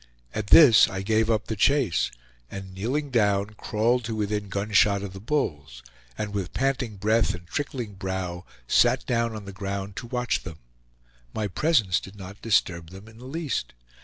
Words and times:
At 0.33 0.47
this 0.47 0.87
I 0.89 1.03
gave 1.03 1.29
up 1.29 1.45
the 1.45 1.55
chase, 1.55 2.09
and 2.49 2.73
kneeling 2.73 3.11
down, 3.11 3.51
crawled 3.51 4.03
to 4.05 4.15
within 4.15 4.49
gunshot 4.49 5.03
of 5.03 5.13
the 5.13 5.19
bulls, 5.19 5.83
and 6.17 6.33
with 6.33 6.55
panting 6.55 6.95
breath 6.97 7.35
and 7.35 7.45
trickling 7.45 7.93
brow 7.93 8.43
sat 8.67 9.05
down 9.05 9.35
on 9.35 9.45
the 9.45 9.53
ground 9.53 9.95
to 9.97 10.07
watch 10.07 10.41
them; 10.41 10.57
my 11.35 11.47
presence 11.47 11.99
did 11.99 12.15
not 12.15 12.41
disturb 12.41 12.89
them 12.89 13.07
in 13.07 13.19
the 13.19 13.25
least. 13.25 13.73